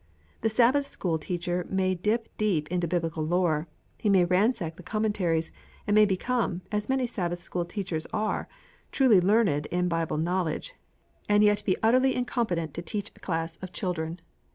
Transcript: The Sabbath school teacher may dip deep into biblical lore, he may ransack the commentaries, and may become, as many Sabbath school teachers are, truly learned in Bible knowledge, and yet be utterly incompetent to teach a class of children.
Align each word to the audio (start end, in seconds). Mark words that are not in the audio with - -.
The 0.41 0.49
Sabbath 0.49 0.87
school 0.87 1.19
teacher 1.19 1.63
may 1.69 1.93
dip 1.93 2.27
deep 2.39 2.67
into 2.69 2.87
biblical 2.87 3.23
lore, 3.23 3.67
he 3.99 4.09
may 4.09 4.25
ransack 4.25 4.75
the 4.75 4.81
commentaries, 4.81 5.51
and 5.85 5.93
may 5.93 6.05
become, 6.05 6.63
as 6.71 6.89
many 6.89 7.05
Sabbath 7.05 7.39
school 7.39 7.65
teachers 7.65 8.07
are, 8.11 8.47
truly 8.91 9.21
learned 9.21 9.67
in 9.67 9.87
Bible 9.87 10.17
knowledge, 10.17 10.73
and 11.29 11.43
yet 11.43 11.61
be 11.65 11.77
utterly 11.83 12.15
incompetent 12.15 12.73
to 12.73 12.81
teach 12.81 13.11
a 13.15 13.19
class 13.19 13.57
of 13.57 13.73
children. 13.73 14.19